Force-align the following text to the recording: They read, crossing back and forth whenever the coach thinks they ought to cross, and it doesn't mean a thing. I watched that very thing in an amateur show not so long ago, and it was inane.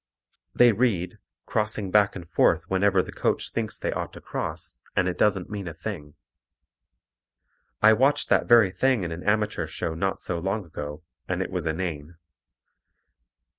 They 0.55 0.71
read, 0.71 1.19
crossing 1.45 1.91
back 1.91 2.15
and 2.15 2.27
forth 2.27 2.63
whenever 2.67 3.03
the 3.03 3.11
coach 3.11 3.51
thinks 3.51 3.77
they 3.77 3.91
ought 3.91 4.11
to 4.13 4.19
cross, 4.19 4.81
and 4.95 5.07
it 5.07 5.15
doesn't 5.15 5.51
mean 5.51 5.67
a 5.67 5.75
thing. 5.75 6.15
I 7.83 7.93
watched 7.93 8.27
that 8.29 8.47
very 8.47 8.71
thing 8.71 9.03
in 9.03 9.11
an 9.11 9.21
amateur 9.21 9.67
show 9.67 9.93
not 9.93 10.19
so 10.19 10.39
long 10.39 10.65
ago, 10.65 11.03
and 11.27 11.39
it 11.43 11.51
was 11.51 11.67
inane. 11.67 12.15